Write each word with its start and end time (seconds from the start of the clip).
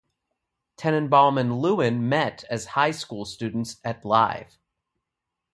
Tenenbaum 0.77 1.39
and 1.39 1.59
Lewin 1.61 2.09
met 2.09 2.43
as 2.49 2.65
high 2.73 2.89
school 2.89 3.23
students 3.23 3.79
at 3.83 4.03
Live! 4.03 4.57